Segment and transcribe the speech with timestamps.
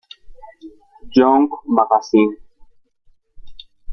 [1.15, 2.37] Young Magazine